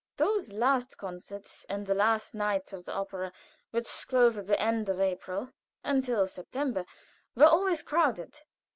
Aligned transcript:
Those 0.17 0.51
last 0.51 0.97
concerts, 0.97 1.63
and 1.69 1.85
the 1.85 1.93
last 1.93 2.33
nights 2.33 2.73
of 2.73 2.85
the 2.85 2.91
opera, 2.91 3.31
which 3.69 3.87
closed 4.07 4.39
at 4.39 4.47
the 4.47 4.59
end 4.59 4.89
of 4.89 4.99
April, 4.99 5.51
until 5.83 6.25
September, 6.25 6.85
were 7.35 7.45
always 7.45 7.83
crowded. 7.83 8.39